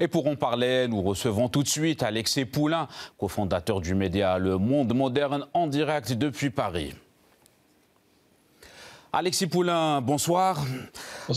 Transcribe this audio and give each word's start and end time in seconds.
Et 0.00 0.08
pour 0.08 0.26
en 0.26 0.34
parler, 0.34 0.88
nous 0.88 1.02
recevons 1.02 1.48
tout 1.48 1.62
de 1.62 1.68
suite 1.68 2.02
Alexis 2.02 2.44
Poulain, 2.44 2.88
cofondateur 3.16 3.80
du 3.80 3.94
média 3.94 4.38
Le 4.38 4.58
Monde 4.58 4.92
Moderne 4.92 5.46
en 5.54 5.68
direct 5.68 6.12
depuis 6.12 6.50
Paris. 6.50 6.94
Alexis 9.12 9.46
Poulain, 9.46 10.00
bonsoir. 10.00 10.64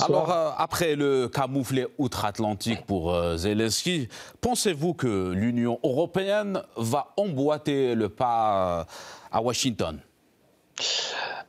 Alors, 0.01 0.31
euh, 0.31 0.49
après 0.57 0.95
le 0.95 1.27
camouflet 1.27 1.85
outre-Atlantique 1.99 2.83
pour 2.87 3.13
euh, 3.13 3.37
Zelensky, 3.37 4.09
pensez-vous 4.41 4.95
que 4.95 5.31
l'Union 5.31 5.79
européenne 5.83 6.63
va 6.75 7.13
emboîter 7.17 7.93
le 7.93 8.09
pas 8.09 8.79
euh, 8.79 8.83
à 9.31 9.41
Washington? 9.43 9.99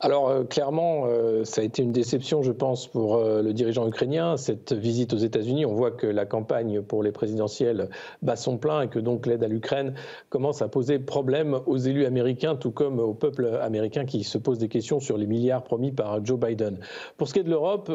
Alors 0.01 0.29
euh, 0.29 0.43
clairement, 0.45 1.03
euh, 1.07 1.43
ça 1.43 1.59
a 1.59 1.63
été 1.65 1.83
une 1.83 1.91
déception, 1.91 2.41
je 2.41 2.53
pense, 2.53 2.87
pour 2.87 3.17
euh, 3.17 3.41
le 3.41 3.51
dirigeant 3.51 3.85
ukrainien. 3.85 4.37
Cette 4.37 4.71
visite 4.71 5.13
aux 5.13 5.17
États-Unis, 5.17 5.65
on 5.65 5.73
voit 5.73 5.91
que 5.91 6.07
la 6.07 6.25
campagne 6.25 6.81
pour 6.81 7.03
les 7.03 7.11
présidentielles 7.11 7.89
bat 8.21 8.37
son 8.37 8.57
plein 8.57 8.83
et 8.83 8.87
que 8.87 8.99
donc 8.99 9.25
l'aide 9.25 9.43
à 9.43 9.49
l'Ukraine 9.49 9.95
commence 10.29 10.61
à 10.61 10.69
poser 10.69 10.99
problème 10.99 11.59
aux 11.65 11.77
élus 11.77 12.05
américains, 12.05 12.55
tout 12.55 12.71
comme 12.71 12.99
au 12.99 13.13
peuple 13.13 13.59
américain 13.61 14.05
qui 14.05 14.23
se 14.23 14.37
pose 14.37 14.57
des 14.57 14.69
questions 14.69 15.01
sur 15.01 15.17
les 15.17 15.27
milliards 15.27 15.63
promis 15.63 15.91
par 15.91 16.25
Joe 16.25 16.39
Biden. 16.39 16.77
Pour 17.17 17.27
ce 17.27 17.33
qui 17.33 17.39
est 17.39 17.43
de 17.43 17.49
l'Europe, 17.49 17.91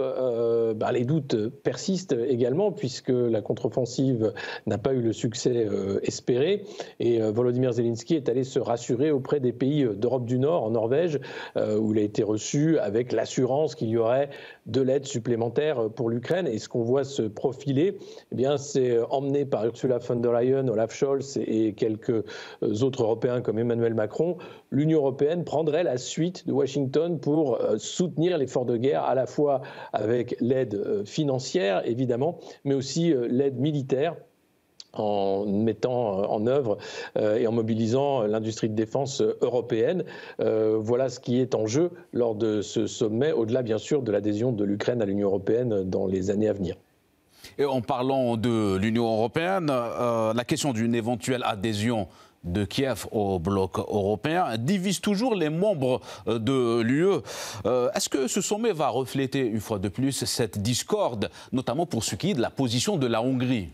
bah, 0.77 0.93
les 0.93 1.05
doutes 1.05 1.49
persistent 1.63 2.17
également 2.29 2.71
puisque 2.73 3.09
la 3.09 3.41
contre-offensive 3.41 4.33
n'a 4.67 4.79
pas 4.79 4.93
eu 4.93 5.01
le 5.01 5.13
succès 5.13 5.69
espéré 6.03 6.65
et 7.01 7.21
Volodymyr 7.21 7.73
Zelensky 7.73 8.17
est 8.17 8.29
allé 8.29 8.45
se 8.45 8.59
rassurer 8.59 9.11
auprès 9.11 9.41
des 9.41 9.53
pays 9.53 9.87
d'Europe 9.97 10.27
du 10.27 10.39
Nord, 10.39 10.65
en 10.65 10.71
Norvège, 10.71 11.21
où 11.57 11.94
il 11.95 12.01
a 12.01 12.03
été 12.03 12.23
reçu 12.23 12.79
avec 12.79 13.13
l'assurance 13.13 13.75
qu'il 13.75 13.89
y 13.89 13.97
aurait 13.97 14.31
de 14.67 14.81
l'aide 14.81 15.07
supplémentaire 15.07 15.91
pour 15.91 16.11
l'Ukraine. 16.11 16.47
Et 16.47 16.59
ce 16.59 16.69
qu'on 16.69 16.83
voit 16.83 17.05
se 17.05 17.23
profiler, 17.23 17.99
eh 18.33 18.35
bien, 18.35 18.57
c'est 18.57 18.99
emmené 19.11 19.45
par 19.45 19.65
Ursula 19.65 19.99
von 19.99 20.17
der 20.17 20.33
Leyen, 20.33 20.69
Olaf 20.69 20.93
Scholz 20.93 21.37
et 21.37 21.73
quelques 21.75 22.25
autres 22.63 23.03
Européens 23.03 23.41
comme 23.41 23.59
Emmanuel 23.59 23.95
Macron. 23.95 24.37
L'Union 24.71 24.99
européenne 24.99 25.45
prendrait 25.45 25.85
la 25.85 25.99
suite 25.99 26.47
de 26.47 26.53
Washington 26.53 27.21
pour 27.21 27.61
euh, 27.61 27.79
soutenir 27.79 28.39
l'effort 28.39 28.65
de 28.65 28.77
guerre, 28.77 29.05
à 29.05 29.15
la 29.15 29.27
fois 29.27 29.63
avec 29.93 30.37
l'aide 30.41 30.75
euh, 30.75 31.05
financière, 31.05 31.87
évidemment, 31.87 32.39
mais 32.65 32.75
aussi 32.75 33.13
euh, 33.13 33.29
l'aide 33.31 33.59
militaire 33.59 34.17
en 34.95 35.45
mettant 35.47 36.21
euh, 36.21 36.27
en 36.27 36.47
œuvre 36.47 36.79
euh, 37.17 37.37
et 37.37 37.47
en 37.47 37.53
mobilisant 37.53 38.23
l'industrie 38.23 38.69
de 38.69 38.75
défense 38.75 39.23
européenne. 39.41 40.05
Euh, 40.41 40.77
voilà 40.79 41.09
ce 41.09 41.21
qui 41.21 41.41
est 41.41 41.55
en 41.55 41.67
jeu 41.67 41.91
lors 42.13 42.35
de 42.35 42.63
ce 42.63 42.87
sommet, 42.87 43.33
au-delà 43.33 43.63
bien 43.63 43.79
sûr 43.79 44.03
de 44.03 44.13
l'adhésion 44.13 44.53
de 44.53 44.65
l'Ukraine 44.65 45.03
à 45.03 45.07
l'Union 45.07 45.29
européenne 45.29 45.83
dans 45.85 46.07
les 46.07 46.31
années 46.31 46.49
à 46.49 46.53
venir. 46.53 46.77
Et 47.59 47.65
en 47.65 47.83
parlant 47.83 48.37
de 48.37 48.77
l'Union 48.77 49.05
européenne, 49.05 49.67
la 49.67 50.45
question 50.45 50.73
d'une 50.73 50.95
éventuelle 50.95 51.43
adhésion 51.45 52.09
de 52.43 52.65
Kiev 52.65 53.07
au 53.13 53.39
bloc 53.39 53.79
européen 53.79 54.57
divise 54.59 55.01
toujours 55.01 55.35
les 55.35 55.51
membres 55.51 56.01
de 56.27 56.81
l'UE. 56.81 57.21
Est-ce 57.95 58.09
que 58.09 58.29
ce 58.29 58.41
sommet 58.41 58.73
va 58.73 58.89
refléter 58.89 59.41
une 59.41 59.61
fois 59.61 59.79
de 59.79 59.89
plus 59.89 60.25
cette 60.25 60.59
discorde, 60.59 61.31
notamment 61.53 61.85
pour 61.85 62.03
ce 62.03 62.15
qui 62.15 62.31
est 62.31 62.35
de 62.35 62.43
la 62.43 62.51
position 62.51 62.97
de 62.97 63.07
la 63.07 63.23
Hongrie? 63.23 63.69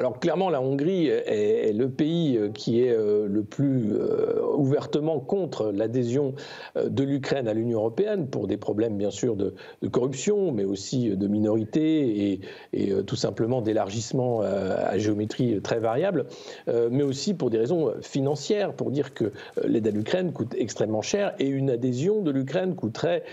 Alors 0.00 0.20
clairement, 0.20 0.48
la 0.48 0.62
Hongrie 0.62 1.08
est, 1.08 1.72
le 1.74 1.90
pays 1.90 2.36
euh, 2.36 2.50
qui 2.50 2.80
est 2.82 2.92
euh, 2.92 3.26
le 3.26 3.42
plus 3.42 3.94
euh, 3.94 4.40
ouvertement 4.56 5.18
contre 5.18 5.72
l'adhésion 5.72 6.34
de 6.76 7.02
l'Ukraine 7.02 7.48
à 7.48 7.52
l'Union 7.52 7.80
européenne 7.80 8.28
pour 8.28 8.46
des 8.46 8.56
problèmes 8.56 8.96
bien 8.96 9.10
sûr 9.10 9.34
de, 9.34 9.54
corruption, 9.90 10.52
mais 10.52 10.64
aussi 10.64 11.10
de 11.10 11.26
minorité 11.26 12.40
et, 12.72 13.02
tout 13.04 13.16
simplement 13.16 13.60
d'élargissement 13.60 14.42
à, 14.42 14.98
géométrie 14.98 15.60
très 15.62 15.78
variable, 15.78 16.26
mais 16.66 17.02
aussi 17.02 17.34
pour 17.34 17.50
des 17.50 17.58
raisons 17.58 17.92
financières, 18.02 18.74
pour 18.74 18.90
dire 18.90 19.14
que 19.14 19.32
l'aide 19.64 19.86
à 19.86 19.90
l'Ukraine 19.90 20.32
coûte 20.32 20.54
extrêmement 20.56 21.02
cher 21.02 21.34
et 21.38 21.46
une 21.46 21.70
adhésion 21.70 22.22
de 22.22 22.30
l'Ukraine 22.30 22.74
coûterait 22.74 23.24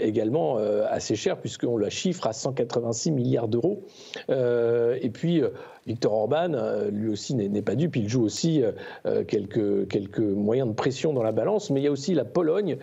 également 0.00 0.58
assez 0.58 1.16
cher 1.16 1.40
puisqu'on 1.40 1.76
la 1.76 1.90
chiffre 1.90 2.26
à 2.26 2.32
186 2.32 3.10
milliards 3.10 3.48
d'euros. 3.48 3.84
et 4.28 5.10
puis 5.12 5.42
Victor 5.86 6.12
Orban, 6.12 6.54
euh, 6.54 6.90
lui 6.90 7.10
aussi, 7.10 7.34
n'est 7.34 7.62
pas 7.62 7.74
dupe. 7.74 7.96
Il 7.96 8.08
joue 8.08 8.22
aussi 8.22 8.62
euh, 8.62 8.72
euh, 9.06 9.24
quelques, 9.24 10.18
moyens 10.18 10.68
de 10.68 10.74
pression 10.74 11.12
dans 11.12 11.22
la 11.22 11.32
balance. 11.32 11.70
Mais 11.70 11.80
il 11.80 11.84
y 11.84 11.86
a 11.86 11.90
aussi 11.90 12.14
la 12.14 12.24
Pologne 12.24 12.78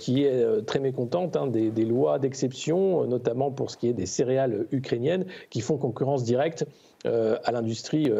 qui 0.00 0.24
est 0.24 0.66
très 0.66 0.80
mécontente 0.80 1.36
hein, 1.36 1.46
des, 1.46 1.84
lois 1.84 2.18
d'exception, 2.18 3.06
notamment 3.06 3.50
pour 3.50 3.70
ce 3.70 3.76
qui 3.76 3.88
est 3.88 3.92
des 3.92 4.06
céréales 4.06 4.66
ukrainiennes, 4.72 5.26
qui 5.50 5.60
font 5.60 5.76
concurrence 5.76 6.24
directe 6.24 6.66
à 7.04 7.52
l'industrie 7.52 8.10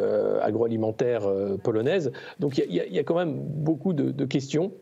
agroalimentaire 0.42 1.28
polonaise. 1.62 2.12
Donc 2.38 2.58
il 2.58 2.72
y, 2.72 2.98
a 2.98 3.02
quand 3.02 3.16
même 3.16 3.34
beaucoup 3.34 3.92
de 3.92 4.24
questions 4.24 4.72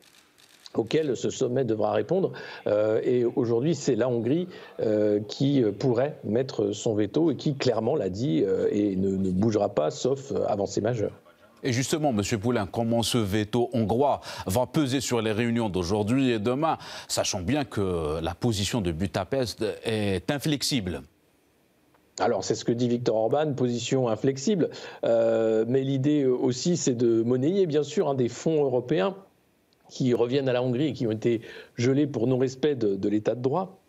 auquel 0.78 1.16
ce 1.16 1.30
sommet 1.30 1.64
devra 1.64 1.92
répondre. 1.92 2.32
Euh, 2.66 3.00
et 3.02 3.24
aujourd'hui, 3.24 3.74
c'est 3.74 3.96
la 3.96 4.08
Hongrie 4.08 4.48
euh, 4.80 5.20
qui 5.28 5.62
pourrait 5.78 6.18
mettre 6.24 6.72
son 6.72 6.94
veto 6.94 7.30
et 7.30 7.36
qui 7.36 7.54
clairement 7.54 7.96
l'a 7.96 8.08
dit 8.08 8.42
euh, 8.44 8.68
et 8.70 8.96
ne, 8.96 9.30
bougera 9.30 9.68
pas 9.68 9.90
sauf 9.90 10.32
avancée 10.48 10.80
majeure. 10.80 11.12
Et 11.62 11.72
justement, 11.72 12.10
M. 12.10 12.22
Poulain, 12.38 12.66
comment 12.66 13.02
ce 13.02 13.16
veto 13.16 13.70
hongrois 13.72 14.20
va 14.46 14.66
peser 14.66 15.00
sur 15.00 15.22
les 15.22 15.32
réunions 15.32 15.70
d'aujourd'hui 15.70 16.30
et 16.30 16.38
demain, 16.38 16.76
sachant 17.08 17.40
bien 17.40 17.64
que 17.64 18.20
la 18.20 18.34
position 18.34 18.82
de 18.82 18.92
Budapest 18.92 19.64
est 19.84 20.30
inflexible? 20.30 21.02
Alors 22.20 22.44
c'est 22.44 22.54
ce 22.54 22.64
que 22.64 22.70
dit 22.70 22.88
Victor 22.88 23.16
Orban, 23.16 23.54
position 23.54 24.08
inflexible, 24.08 24.68
mais 25.02 25.80
l'idée 25.80 26.26
aussi 26.26 26.76
c'est 26.76 26.94
de 26.94 27.22
monnayer 27.22 27.66
bien 27.66 27.82
sûr 27.82 28.08
un 28.08 28.14
des 28.14 28.28
fonds 28.28 28.62
européens 28.62 29.16
qui 29.88 30.14
reviennent 30.14 30.48
à 30.48 30.52
la 30.52 30.62
Hongrie 30.62 30.88
et 30.88 30.92
qui 30.92 31.06
ont 31.06 31.12
été 31.12 31.40
gelés 31.76 32.06
pour 32.06 32.26
non-respect 32.26 32.74
de, 32.74 33.08
l'état 33.08 33.34
de 33.34 33.42
droit 33.42 33.80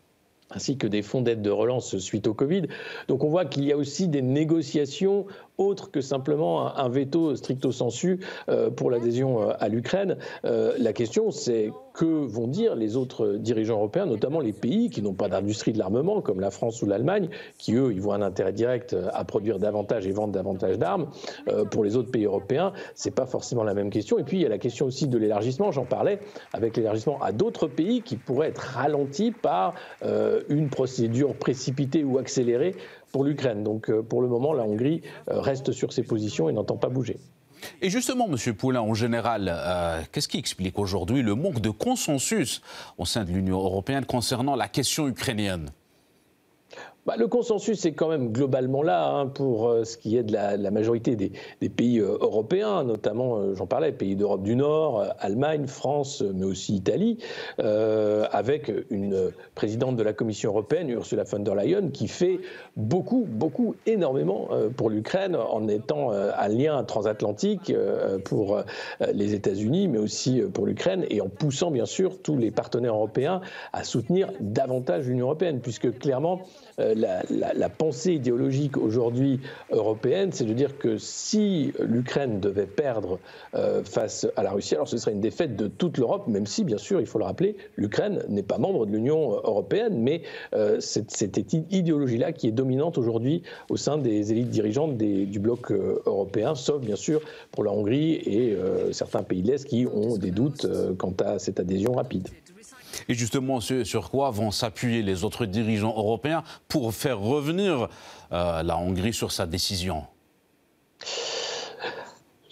ainsi 0.51 0.77
que 0.77 0.85
des 0.85 1.01
fonds 1.01 1.21
d'aide 1.21 1.41
de 1.41 1.49
relance 1.49 1.97
suite 1.97 2.27
au 2.27 2.35
Covid. 2.35 2.67
Donc 3.07 3.23
on 3.23 3.29
voit 3.29 3.45
qu'il 3.45 3.65
y 3.65 3.71
a 3.71 3.77
aussi 3.77 4.07
des 4.07 4.21
négociations 4.21 5.25
autre 5.57 5.91
que 5.91 6.01
simplement 6.01 6.75
un, 6.77 6.89
veto 6.89 7.35
stricto 7.35 7.71
sensu 7.71 8.19
euh, 8.49 8.69
pour 8.69 8.91
l'adhésion 8.91 9.41
euh, 9.41 9.53
à 9.59 9.69
l'Ukraine. 9.69 10.17
Euh, 10.45 10.73
la 10.77 10.93
question, 10.93 11.31
c'est 11.31 11.71
que 11.93 12.05
vont 12.05 12.47
dire 12.47 12.75
les 12.75 12.97
autres 12.97 13.35
dirigeants 13.37 13.77
européens, 13.77 14.05
notamment 14.05 14.41
les 14.41 14.51
pays 14.51 14.89
qui 14.89 15.01
n'ont 15.01 15.13
pas 15.13 15.29
d'industrie 15.29 15.71
de 15.71 15.79
l'armement, 15.79 16.21
comme 16.21 16.41
la 16.41 16.51
France 16.51 16.81
ou 16.81 16.85
l'Allemagne, 16.85 17.29
qui 17.57 17.73
eux, 17.75 17.93
ils 17.93 18.01
voient 18.01 18.15
un 18.15 18.21
intérêt 18.21 18.51
direct 18.51 18.95
à 19.13 19.23
produire 19.23 19.59
davantage 19.59 20.05
et 20.05 20.11
vendre 20.11 20.33
davantage 20.33 20.77
d'armes. 20.77 21.07
pour 21.71 21.85
les 21.85 21.95
autres 21.95 22.11
pays 22.11 22.25
européens, 22.25 22.73
c'est 22.95 23.15
pas 23.15 23.25
forcément 23.25 23.63
la 23.63 23.73
même 23.73 23.89
question. 23.89 24.19
Et 24.19 24.25
puis 24.25 24.37
il 24.37 24.43
y 24.43 24.45
a 24.45 24.49
la 24.49 24.57
question 24.57 24.87
aussi 24.87 25.07
de 25.07 25.17
l'élargissement. 25.17 25.71
J'en 25.71 25.85
parlais 25.85 26.19
avec 26.51 26.75
l'élargissement 26.75 27.17
à 27.21 27.31
d'autres 27.31 27.67
pays 27.67 28.01
qui 28.01 28.17
pourraient 28.17 28.49
être 28.49 28.73
ralentis 28.75 29.31
par 29.31 29.75
une 30.49 30.69
procédure 30.69 31.33
précipitée 31.35 32.03
ou 32.03 32.17
accélérée 32.17 32.75
pour 33.15 33.23
l'Ukraine. 33.23 33.63
Donc 33.63 33.89
euh, 33.89 34.03
pour 34.03 34.21
le 34.21 34.27
moment, 34.27 34.51
la 34.51 34.63
Hongrie 34.63 35.01
euh, 35.31 35.39
reste 35.39 35.71
sur 35.71 35.93
ses 35.93 36.03
positions 36.03 36.49
et 36.49 36.51
n'entend 36.51 36.75
pas 36.75 36.89
bouger. 36.89 37.17
Et 37.81 37.89
justement, 37.89 38.27
M. 38.27 38.53
Poulain, 38.53 38.81
en 38.81 38.93
général, 38.93 39.49
euh, 39.49 40.01
qu'est-ce 40.11 40.27
qui 40.27 40.37
explique 40.37 40.77
aujourd'hui 40.77 41.21
le 41.21 41.33
manque 41.33 41.61
de 41.61 41.69
consensus 41.69 42.61
au 42.97 43.05
sein 43.05 43.23
de 43.23 43.31
l'Union 43.31 43.59
européenne 43.59 44.03
concernant 44.03 44.57
la 44.57 44.67
question 44.67 45.07
ukrainienne? 45.07 45.69
Bah, 47.05 47.15
le 47.17 47.27
consensus 47.27 47.85
est 47.85 47.91
quand 47.91 48.09
même 48.09 48.31
globalement 48.31 48.81
là 48.81 49.07
hein, 49.09 49.27
pour 49.27 49.67
euh, 49.69 49.83
ce 49.83 49.95
qui 49.95 50.17
est 50.17 50.23
de 50.23 50.33
la, 50.33 50.71
majorité 50.71 51.15
des, 51.15 51.31
pays 51.69 51.99
euh, 51.99 52.17
européens, 52.19 52.83
notamment, 52.83 53.37
euh, 53.37 53.53
j'en 53.53 53.67
parlais, 53.67 53.91
pays 53.91 54.15
d'Europe 54.15 54.41
du 54.41 54.55
Nord, 54.55 55.05
Allemagne, 55.19 55.67
France, 55.67 56.23
mais 56.33 56.45
aussi 56.45 56.75
Italie, 56.75 57.17
avec 57.59 58.71
une 58.89 59.31
présidente 59.53 59.95
de 59.95 60.03
la 60.03 60.13
Commission 60.13 60.51
européenne, 60.51 60.89
Ursula 60.89 61.23
von 61.23 61.39
der 61.39 61.55
Leyen, 61.55 61.89
qui 61.91 62.07
fait 62.07 62.39
beaucoup, 62.75 63.25
beaucoup, 63.27 63.75
énormément 63.85 64.49
pour 64.75 64.89
l'Ukraine 64.89 65.35
en 65.35 65.67
étant 65.67 66.11
un 66.11 66.47
lien 66.47 66.83
transatlantique 66.83 67.73
pour 68.23 68.59
les 69.13 69.33
États-Unis, 69.33 69.87
mais 69.87 69.97
aussi 69.97 70.41
pour 70.53 70.65
l'Ukraine, 70.65 71.05
et 71.09 71.21
en 71.21 71.29
poussant 71.29 71.71
bien 71.71 71.85
sûr 71.85 72.21
tous 72.21 72.37
les 72.37 72.51
partenaires 72.51 72.95
européens 72.95 73.41
à 73.73 73.83
soutenir 73.83 74.31
davantage 74.39 75.07
l'Union 75.07 75.27
européenne, 75.27 75.59
puisque 75.61 75.97
clairement, 75.99 76.41
la, 76.95 77.69
pensée 77.69 78.13
idéologique 78.13 78.77
aujourd'hui 78.77 79.39
européenne, 79.71 80.29
c'est 80.31 80.45
de 80.45 80.53
dire 80.53 80.77
que 80.77 80.97
si 80.97 81.73
l'Ukraine 81.79 82.39
devait 82.39 82.65
perdre 82.65 83.19
euh, 83.53 83.83
face 83.83 84.27
à 84.35 84.43
la 84.43 84.51
Russie, 84.51 84.75
alors 84.75 84.87
ce 84.87 84.97
serait 84.97 85.11
une 85.11 85.21
défaite 85.21 85.55
de 85.55 85.67
toute 85.67 85.97
l'Europe, 85.97 86.27
même 86.27 86.45
si, 86.45 86.63
bien 86.63 86.77
sûr, 86.77 86.99
il 86.99 87.07
faut 87.07 87.19
le 87.19 87.25
rappeler, 87.25 87.57
l'Ukraine 87.75 88.23
n'est 88.29 88.43
pas 88.43 88.57
membre 88.57 88.85
de 88.85 88.91
l'Union 88.91 89.31
européenne, 89.31 89.99
mais 89.99 90.21
euh, 90.53 90.77
c'est 90.79 91.11
cette 91.11 91.37
idéologie-là 91.53 92.31
qui 92.31 92.47
est 92.47 92.51
dominante 92.51 92.97
aujourd'hui 92.97 93.43
au 93.69 93.77
sein 93.77 93.97
des 93.97 94.31
élites 94.31 94.49
dirigeantes 94.49 94.97
du 94.97 95.39
bloc 95.39 95.71
euh, 95.71 96.01
européen, 96.05 96.55
sauf 96.55 96.81
bien 96.81 96.95
sûr 96.95 97.21
pour 97.51 97.63
la 97.63 97.71
Hongrie 97.71 98.13
et 98.13 98.57
certains 98.91 99.23
pays 99.23 99.41
de 99.41 99.47
l'Est 99.47 99.65
qui 99.65 99.87
ont 99.87 100.17
des 100.17 100.31
doutes 100.31 100.67
quant 100.97 101.13
à 101.19 101.39
cette 101.39 101.59
adhésion 101.59 101.93
rapide. 101.93 102.27
Et 103.07 103.13
justement, 103.13 103.59
sur 103.61 104.09
quoi 104.09 104.31
vont 104.31 104.51
s'appuyer 104.51 105.01
les 105.01 105.23
autres 105.23 105.45
dirigeants 105.45 105.95
européens 105.95 106.43
pour 106.67 106.93
faire 106.93 107.19
revenir 107.19 107.87
euh, 108.31 108.63
la 108.63 108.77
Hongrie 108.77 109.13
sur 109.13 109.31
sa 109.31 109.45
décision 109.45 110.05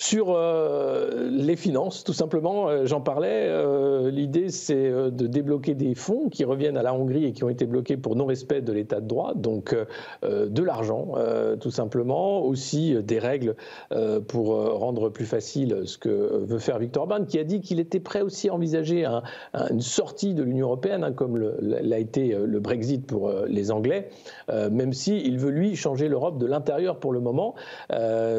sur 0.04 0.36
euh, 0.36 1.30
les 1.32 1.56
finances, 1.56 2.04
tout 2.04 2.14
simplement, 2.14 2.68
euh, 2.68 2.86
j'en 2.86 3.00
parlais. 3.00 3.48
Euh, 3.48 4.12
l'idée, 4.12 4.50
c'est 4.50 4.92
de 4.92 5.28
débloquer 5.28 5.76
des 5.76 5.96
fonds 5.96 6.28
qui 6.30 6.44
reviennent 6.44 6.76
à 6.76 6.84
la 6.84 6.94
Hongrie 6.94 7.26
et 7.26 7.32
qui 7.32 7.46
ont 7.46 7.50
été 7.50 7.66
bloqués 7.66 7.96
pour 7.96 8.18
non-respect 8.18 8.62
de 8.62 8.74
l'état 8.74 9.00
de 9.00 9.08
droit, 9.08 9.34
donc 9.34 9.76
de 10.24 10.64
l'argent, 10.64 11.14
tout 11.60 11.72
simplement. 11.72 12.44
Aussi 12.44 12.96
des 13.04 13.20
règles 13.20 13.56
pour 14.28 14.56
rendre 14.78 15.10
plus 15.10 15.26
facile 15.26 15.84
ce 15.86 15.98
que 15.98 16.10
veut 16.10 16.60
faire 16.60 16.80
Victor 16.80 17.04
Orban, 17.04 17.26
qui 17.26 17.40
a 17.40 17.44
dit 17.44 17.62
qu'il 17.62 17.80
était 17.80 18.00
prêt 18.00 18.22
aussi 18.22 18.50
à 18.50 18.54
envisager 18.54 19.06
une 19.54 19.82
sortie 19.82 20.34
de 20.34 20.44
l'Union 20.44 20.68
européenne, 20.68 21.04
hein, 21.04 21.14
comme 21.14 21.38
l'a 21.62 22.00
été 22.00 22.36
le 22.36 22.60
Brexit 22.60 23.06
pour 23.06 23.32
les 23.48 23.72
Anglais, 23.72 24.10
même 24.50 24.94
s'il 24.94 25.26
il 25.26 25.38
veut, 25.38 25.52
lui, 25.52 25.76
changer 25.76 26.08
l'Europe 26.08 26.38
de 26.38 26.46
l'intérieur 26.46 27.00
pour 27.00 27.14
le 27.14 27.20
moment. 27.20 27.56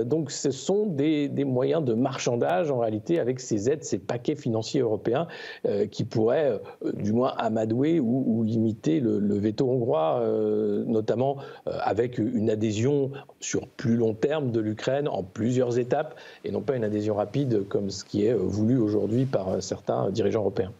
donc 0.04 0.30
ce 0.30 0.50
sont 0.50 0.86
des, 0.86 1.28
des 1.28 1.44
moyen 1.54 1.80
de 1.80 1.94
marchandage 1.94 2.70
en 2.70 2.80
réalité 2.80 3.18
avec 3.18 3.40
ces 3.40 3.70
aides, 3.70 3.84
ces 3.84 3.98
paquets 3.98 4.34
financiers 4.34 4.80
européens 4.80 5.26
euh, 5.66 5.86
qui 5.86 6.04
pourraient 6.04 6.60
euh, 6.84 6.92
du 6.92 7.12
moins 7.12 7.32
amadouer 7.38 8.00
ou, 8.00 8.42
limiter 8.44 9.00
le, 9.00 9.38
veto 9.38 9.70
hongrois, 9.70 10.18
euh, 10.20 10.84
notamment 10.86 11.38
avec 11.66 12.18
une 12.18 12.50
adhésion 12.50 13.12
sur 13.40 13.66
plus 13.68 13.96
long 13.96 14.12
terme 14.12 14.50
de 14.50 14.60
l'Ukraine 14.60 15.08
en 15.08 15.22
plusieurs 15.22 15.78
étapes 15.78 16.16
et 16.44 16.50
non 16.50 16.60
pas 16.60 16.76
une 16.76 16.84
adhésion 16.84 17.14
rapide 17.14 17.66
comme 17.68 17.90
ce 17.90 18.04
qui 18.04 18.26
est 18.26 18.34
voulu 18.34 18.76
aujourd'hui 18.76 19.24
par 19.24 19.62
certains 19.62 20.10
dirigeants 20.10 20.40
européens. 20.40 20.72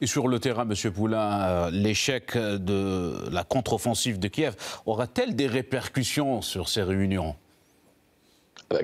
Et 0.00 0.06
sur 0.06 0.26
le 0.26 0.40
terrain, 0.40 0.66
M. 0.68 0.92
Poulain, 0.92 1.70
l'échec 1.70 2.36
de 2.36 3.30
la 3.30 3.44
contre-offensive 3.44 4.18
de 4.18 4.28
Kiev 4.28 4.56
aura-t-elle 4.86 5.36
des 5.36 5.46
répercussions 5.46 6.42
sur 6.42 6.68
ces 6.68 6.82
réunions? 6.82 7.36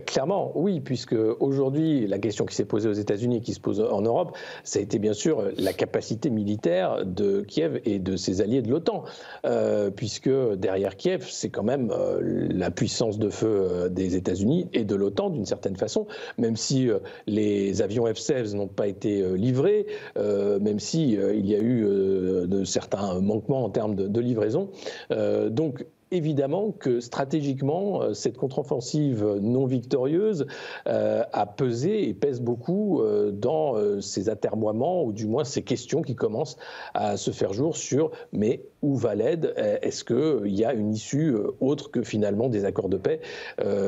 Clairement, 0.06 0.52
oui, 0.55 0.81
puisque 0.81 1.17
aujourd'hui, 1.40 2.06
la 2.06 2.19
question 2.19 2.46
qui 2.46 2.55
s'est 2.55 2.64
posée 2.64 2.88
aux 2.88 2.94
États-Unis, 2.94 3.40
qui 3.40 3.55
se 3.55 3.61
pose 3.61 3.81
en 3.81 4.02
Europe, 4.02 4.37
ça 4.64 4.79
a 4.79 4.82
été 4.82 4.99
bien 4.99 5.12
sûr 5.12 5.44
la 5.58 5.73
capacité 5.73 6.31
militaire 6.31 7.05
de 7.05 7.43
Kiev 7.43 7.81
et 7.85 7.99
de 7.99 8.17
ses 8.17 8.40
alliés 8.40 8.62
de 8.62 8.70
l'OTAN, 8.70 9.05
euh, 9.44 9.90
puisque 9.90 10.31
derrière 10.56 10.96
Kiev, 10.96 11.26
c'est 11.29 11.50
quand 11.50 11.62
même 11.62 11.90
euh, 11.90 12.49
la 12.50 12.70
puissance 12.70 13.19
de 13.19 13.29
feu 13.29 13.88
des 13.90 14.17
États-Unis 14.17 14.69
et 14.73 14.85
de 14.85 14.94
l'OTAN 14.94 15.31
d'une 15.31 15.46
certaine 15.46 15.76
façon, 15.76 16.06
même 16.38 16.56
si 16.56 16.88
les 17.26 17.82
avions 17.82 18.06
F-16 18.06 18.55
n'ont 18.55 18.69
pas 18.69 18.87
été 18.87 19.37
livrés, 19.37 19.87
même 20.17 20.79
si 20.79 21.12
il 21.12 21.46
y 21.46 21.55
a 21.55 21.58
eu 21.58 21.82
de 21.82 22.64
certains 22.64 23.20
manquements 23.20 23.64
en 23.64 23.70
termes 23.70 23.94
de, 23.94 24.06
de 24.06 24.20
livraison. 24.20 24.70
donc 25.11 25.84
évidemment 26.10 26.72
que 26.72 27.00
stratégiquement, 27.00 28.02
euh, 28.02 28.14
cette 28.14 28.37
contre-offensive 28.37 29.25
non 29.40 29.66
victorieuse 29.66 30.46
euh, 30.87 31.22
a 31.32 31.46
pesé 31.46 32.08
et 32.08 32.14
pèse 32.14 32.40
beaucoup 32.40 33.00
euh, 33.00 33.31
dans 33.31 33.76
ces 34.00 34.28
atermoiements, 34.28 35.05
ou 35.05 35.12
du 35.12 35.26
moins 35.26 35.44
ces 35.44 35.62
questions 35.62 36.02
qui 36.02 36.14
commencent 36.14 36.56
à 36.94 37.16
se 37.16 37.31
faire 37.31 37.52
jour 37.52 37.76
sur 37.76 38.10
mais 38.32 38.62
où 38.82 38.96
va 38.96 39.14
l'aide? 39.14 39.55
Est-ce 39.56 40.05
qu'il 40.05 40.55
y 40.55 40.64
a 40.64 40.72
une 40.72 40.93
issue 40.93 41.34
autre 41.60 41.90
que 41.90 42.02
finalement 42.02 42.49
des 42.49 42.64
accords 42.64 42.88
de 42.88 42.96
paix? 42.96 43.20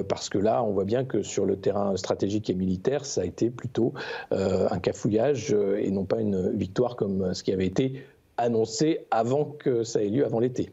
Parce 0.08 0.28
que 0.28 0.38
là, 0.38 0.62
on 0.62 0.72
voit 0.72 0.84
bien 0.84 1.04
que 1.04 1.22
sur 1.22 1.46
le 1.46 1.56
terrain 1.56 1.96
stratégique 1.96 2.50
et 2.50 2.54
militaire, 2.54 3.04
ça 3.04 3.22
a 3.22 3.24
été 3.24 3.50
plutôt 3.50 3.92
un 4.30 4.78
cafouillage 4.78 5.54
et 5.78 5.90
non 5.90 6.04
pas 6.04 6.20
une 6.20 6.50
victoire 6.56 6.96
comme 6.96 7.34
ce 7.34 7.42
qui 7.42 7.52
avait 7.52 7.66
été 7.66 8.02
annoncé 8.36 9.06
avant 9.10 9.44
que 9.44 9.84
ça 9.84 10.02
ait 10.02 10.08
lieu, 10.08 10.24
avant 10.24 10.40
l'été. 10.40 10.70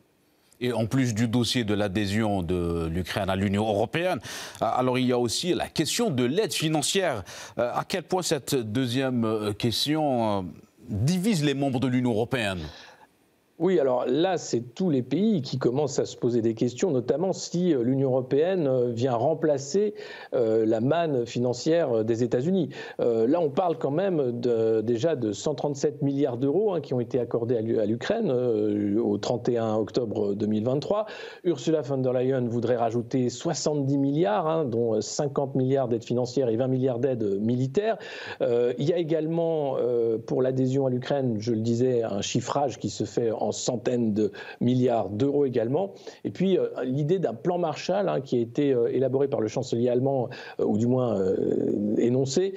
Et 0.59 0.74
en 0.74 0.86
plus 0.88 1.13
du 1.13 1.27
dossier 1.27 1.63
de 1.63 1.74
l'adhésion 1.74 2.42
de 2.42 2.88
l'Ukraine 2.92 3.30
à 3.30 3.36
l'Union 3.36 3.68
européenne, 3.68 4.19
euh, 4.62 4.65
alors 4.65 4.98
il 4.98 5.06
y 5.06 5.12
a 5.12 5.19
aussi 5.19 5.54
la 5.54 5.68
question 5.68 6.09
de 6.09 6.24
l'aide 6.24 6.54
financière. 6.54 7.24
Euh, 7.59 7.71
à 7.74 7.83
quel 7.88 8.04
point 8.04 8.24
cette 8.24 8.56
deuxième 8.56 9.24
euh, 9.24 9.54
question 9.54 10.45
divise 10.89 11.44
les 11.44 11.54
membres 11.54 11.80
de 11.80 11.88
l'Union 11.88 12.12
européenne? 12.12 12.59
Oui, 13.59 13.80
alors 13.80 14.06
là, 14.06 14.38
c'est 14.38 14.62
tous 14.75 14.92
les 14.92 15.01
pays 15.01 15.42
qui 15.42 15.57
commencent 15.57 15.98
à 15.98 16.06
se 16.06 16.15
poser 16.15 16.44
des 16.44 16.54
questions, 16.54 16.92
notamment 16.92 17.33
si 17.33 17.74
euh, 17.74 17.81
l'Union 17.81 18.09
européenne 18.09 18.68
euh, 18.68 18.92
vient 18.92 19.15
remplacer 19.15 19.95
euh, 20.36 20.63
la 20.63 20.80
manne 20.80 21.25
financière 21.25 22.06
des 22.06 22.24
États-Unis. 22.24 22.69
là, 23.00 23.39
on 23.42 23.50
parle 23.50 23.80
quand 23.80 23.92
même 23.92 24.39
déjà 24.83 25.15
de 25.15 25.31
137 25.31 26.04
milliards 26.04 26.38
d'euros 26.38 26.74
hein, 26.74 26.81
qui 26.81 26.94
ont 26.94 27.00
été 27.00 27.19
accordés 27.19 27.57
à 27.57 27.86
l'Ukraine 27.86 28.31
au 28.31 29.18
31 29.18 29.75
octobre 29.75 30.36
2023. 30.36 31.06
Ursula 31.44 31.81
von 31.81 31.98
der 31.98 32.13
Leyen 32.13 32.48
voudrait 32.48 32.75
rajouter 32.75 33.30
70 33.30 33.98
milliards, 33.98 34.48
hein, 34.48 34.65
dont 34.65 35.00
50 35.01 35.56
milliards 35.56 35.88
d'aides 35.88 36.04
financières 36.04 36.50
et 36.50 36.57
20 36.57 36.68
milliards 36.68 37.00
d'aides 37.00 37.39
militaires. 37.39 37.98
il 38.42 38.86
y 38.86 38.94
a 38.94 38.98
également, 38.98 39.77
pour 40.25 40.42
l'adhésion 40.42 40.86
à 40.86 40.89
l'Ukraine, 40.89 41.38
je 41.39 41.54
le 41.54 41.62
disais, 41.62 42.04
un 42.04 42.21
chiffrage 42.21 42.77
qui 42.77 42.89
se 42.89 43.04
fait 43.04 43.31
en 43.31 43.46
centaines 43.51 44.13
de 44.13 44.31
milliards 44.61 45.09
d'euros 45.09 45.45
également. 45.45 45.94
Et 46.23 46.31
puis 46.31 46.57
euh, 46.57 46.67
l'idée 46.83 47.19
d'un 47.19 47.33
plan 47.33 47.57
Marshall 47.57 48.09
hein, 48.09 48.21
qui 48.21 48.38
a 48.38 48.39
été 48.39 48.73
euh, 48.73 48.88
élaboré 48.94 49.27
par 49.27 49.41
le 49.41 49.47
chancelier 49.47 49.89
allemand, 49.89 50.29
euh, 50.59 50.65
ou 50.65 50.77
du 50.77 50.88
moins 50.88 51.17
énoncé, 51.97 52.53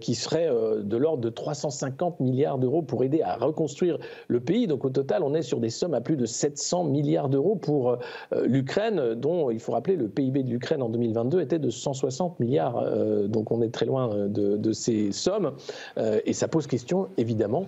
qui 0.00 0.14
serait 0.14 0.48
de 0.82 0.96
l'ordre 0.96 1.22
de 1.22 1.28
350 1.28 2.20
milliards 2.20 2.58
d'euros 2.58 2.82
pour 2.82 3.04
aider 3.04 3.22
à 3.22 3.36
reconstruire 3.36 3.98
le 4.28 4.40
pays. 4.40 4.66
Donc 4.66 4.84
au 4.84 4.90
total, 4.90 5.22
on 5.22 5.34
est 5.34 5.42
sur 5.42 5.60
des 5.60 5.70
sommes 5.70 5.94
à 5.94 6.00
plus 6.00 6.16
de 6.16 6.26
700 6.26 6.84
milliards 6.84 7.28
d'euros 7.28 7.56
pour 7.56 7.98
l'Ukraine, 8.44 9.14
dont 9.14 9.50
il 9.50 9.60
faut 9.60 9.72
rappeler 9.72 9.96
le 9.96 10.08
PIB 10.08 10.42
de 10.42 10.50
l'Ukraine 10.50 10.82
en 10.82 10.88
2022 10.88 11.40
était 11.40 11.58
de 11.58 11.70
160 11.70 12.40
milliards. 12.40 12.84
donc 13.28 13.50
on 13.50 13.62
est 13.62 13.72
très 13.72 13.86
loin 13.86 14.28
de 14.28 14.72
ces 14.72 15.12
sommes. 15.12 15.52
et 15.96 16.32
ça 16.32 16.48
pose 16.48 16.66
question, 16.66 17.08
évidemment, 17.16 17.66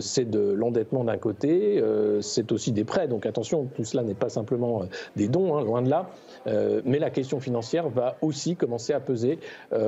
c'est 0.00 0.28
de 0.28 0.40
l'endettement 0.40 1.04
d'un 1.04 1.18
côté 1.18 1.41
euh, 1.50 2.20
c'est 2.20 2.52
aussi 2.52 2.72
des 2.72 2.84
prêts. 2.84 3.08
Donc 3.08 3.26
attention, 3.26 3.68
tout 3.74 3.84
cela 3.84 4.02
n'est 4.02 4.14
pas 4.14 4.28
simplement 4.28 4.82
euh, 4.82 4.86
des 5.16 5.28
dons, 5.28 5.56
hein, 5.56 5.64
loin 5.64 5.82
de 5.82 5.90
là. 5.90 6.10
Euh, 6.46 6.82
mais 6.84 6.98
la 6.98 7.10
question 7.10 7.40
financière 7.40 7.88
va 7.88 8.16
aussi 8.20 8.56
commencer 8.56 8.92
à 8.92 9.00
peser 9.00 9.38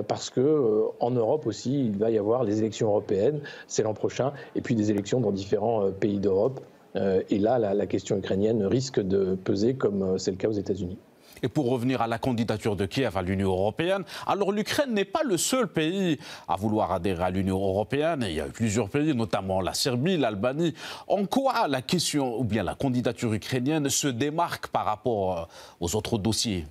parce 0.08 0.30
que 0.30 0.84
en 1.00 1.10
Europe 1.10 1.46
aussi, 1.46 1.86
il 1.86 1.98
va 1.98 2.10
y 2.10 2.18
avoir 2.18 2.44
les 2.44 2.58
élections 2.58 2.88
européennes, 2.88 3.40
c'est 3.66 3.82
l'an 3.82 3.94
prochain, 3.94 4.32
et 4.54 4.60
puis 4.60 4.74
des 4.74 4.90
élections 4.90 5.20
dans 5.20 5.32
différents 5.32 5.90
pays 5.90 6.20
d'Europe. 6.20 6.60
et 6.96 7.38
là, 7.38 7.58
la 7.58 7.86
question 7.86 8.16
ukrainienne 8.16 8.64
risque 8.64 9.00
de 9.00 9.34
peser 9.34 9.74
comme 9.74 10.18
c'est 10.18 10.30
le 10.30 10.36
cas 10.36 10.48
aux 10.48 10.52
États-Unis. 10.52 10.98
Et 11.42 11.48
pour 11.48 11.68
revenir 11.68 12.00
à 12.02 12.06
la 12.06 12.18
candidature 12.18 12.76
de 12.76 12.86
Kiev 12.86 13.16
à 13.16 13.22
l'Union 13.22 13.50
européenne, 13.50 14.04
alors 14.26 14.52
l'Ukraine 14.52 14.92
n'est 14.92 15.04
pas 15.04 15.22
le 15.22 15.36
seul 15.36 15.68
pays 15.68 16.18
à 16.48 16.56
vouloir 16.56 16.92
adhérer 16.92 17.24
à 17.24 17.30
l'Union 17.30 17.56
européenne. 17.56 18.24
Il 18.28 18.34
y 18.34 18.40
a 18.40 18.46
plusieurs 18.46 18.88
pays, 18.88 19.14
notamment 19.14 19.60
la 19.60 19.74
Serbie, 19.74 20.16
l'Albanie. 20.16 20.74
En 21.06 21.26
quoi 21.26 21.68
la 21.68 21.82
question 21.82 22.38
ou 22.38 22.44
bien 22.44 22.62
la 22.62 22.74
candidature 22.74 23.32
ukrainienne 23.32 23.88
se 23.88 24.08
démarque 24.08 24.68
par 24.68 24.84
rapport 24.84 25.38
euh, 25.38 25.44
aux 25.80 25.96
autres 25.96 26.18
dossiers? 26.18 26.66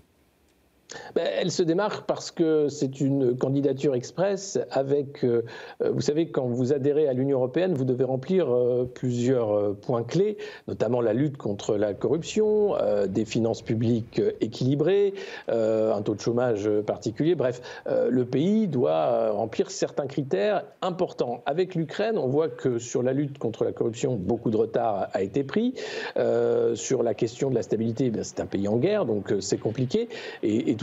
Ben, 1.15 1.27
elle 1.39 1.51
se 1.51 1.63
démarque 1.63 2.05
parce 2.05 2.31
que 2.31 2.69
c'est 2.69 3.01
une 3.01 3.37
candidature 3.37 3.95
express 3.95 4.59
avec, 4.71 5.23
euh, 5.23 5.43
vous 5.81 6.01
savez, 6.01 6.29
quand 6.29 6.47
vous 6.47 6.73
adhérez 6.73 7.07
à 7.07 7.13
l'Union 7.13 7.37
européenne, 7.37 7.73
vous 7.73 7.85
devez 7.85 8.03
remplir 8.03 8.53
euh, 8.53 8.89
plusieurs 8.93 9.51
euh, 9.51 9.73
points 9.73 10.03
clés, 10.03 10.37
notamment 10.67 11.01
la 11.01 11.13
lutte 11.13 11.37
contre 11.37 11.75
la 11.75 11.93
corruption, 11.93 12.75
des 13.07 13.25
finances 13.25 13.61
publiques 13.61 14.21
équilibrées, 14.41 15.13
un 15.47 16.01
taux 16.01 16.15
de 16.15 16.19
chômage 16.19 16.69
particulier. 16.85 17.35
Bref, 17.35 17.61
le 17.85 18.25
pays 18.25 18.67
doit 18.67 19.31
remplir 19.31 19.71
certains 19.71 20.07
critères 20.07 20.63
importants. 20.81 21.43
Avec 21.45 21.75
l'Ukraine, 21.75 22.17
on 22.17 22.27
voit 22.27 22.49
que 22.49 22.79
sur 22.79 23.03
la 23.03 23.13
lutte 23.13 23.37
contre 23.37 23.63
la 23.63 23.71
corruption, 23.71 24.15
beaucoup 24.15 24.49
de 24.49 24.57
retard 24.57 25.09
a 25.13 25.21
été 25.21 25.43
pris. 25.43 25.73
sur 26.75 27.03
la 27.03 27.13
question 27.13 27.49
de 27.49 27.55
la 27.55 27.63
stabilité, 27.63 28.11
eh 28.15 28.23
c'est 28.23 28.39
un 28.39 28.45
pays 28.45 28.67
en 28.67 28.77
guerre, 28.77 29.05
donc 29.05 29.33
c'est 29.39 29.59
compliqué. 29.59 30.09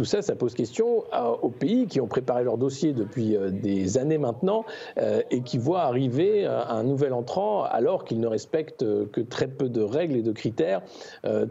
Ça, 0.05 0.23
ça 0.23 0.35
pose 0.37 0.55
question 0.55 1.05
aux 1.43 1.51
pays 1.51 1.87
qui 1.87 2.01
ont 2.01 2.07
préparé 2.07 2.45
leur 2.45 2.59
dossier 2.59 2.93
depuis 2.93 3.37
euh, 3.37 3.51
des 3.51 3.99
années 3.99 4.19
maintenant 4.19 4.65
euh, 4.99 5.23
et 5.31 5.43
qui 5.43 5.59
voient 5.59 5.83
arriver 5.83 6.47
euh, 6.47 6.63
un 6.69 6.83
nouvel 6.83 7.13
entrant 7.13 7.65
alors 7.65 8.05
qu'ils 8.05 8.21
ne 8.21 8.27
respectent 8.27 8.85
que 9.11 9.21
très 9.21 9.49
peu 9.49 9.69
de 9.69 9.83
règles 9.83 10.17
et 10.17 10.23
de 10.23 10.33
critères, 10.33 10.83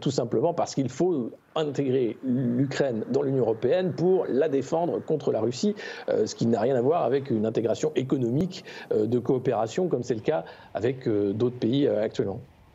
tout 0.00 0.10
simplement 0.10 0.54
parce 0.54 0.74
qu'il 0.74 0.88
faut 0.88 1.30
intégrer 1.54 2.16
l'Ukraine 2.24 3.04
dans 3.10 3.22
l'Union 3.22 3.42
européenne 3.42 3.92
pour 3.92 4.26
la 4.28 4.48
défendre 4.48 5.00
contre 5.04 5.32
la 5.32 5.40
Russie, 5.40 5.74
ce 6.08 6.34
qui 6.34 6.46
n'a 6.46 6.60
rien 6.60 6.76
à 6.76 6.80
voir 6.80 7.04
avec 7.04 7.30
une 7.30 7.46
intégration 7.46 7.92
économique 7.96 8.64
de 8.94 9.18
coopération 9.18 9.88
comme 9.88 10.02
c'est 10.02 10.14
le 10.14 10.20
cas 10.20 10.44
avec 10.74 11.08
d'autres 11.08 11.58
pays 11.58 11.86
actuellement. 11.86 12.40